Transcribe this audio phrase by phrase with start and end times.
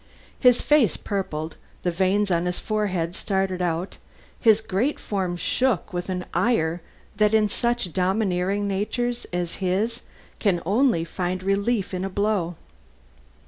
[0.39, 3.97] His face purpled, the veins on his forehead started out,
[4.39, 6.81] his great form shook with an ire
[7.17, 10.01] that in such domineering natures as his
[10.39, 12.55] can only find relief in a blow.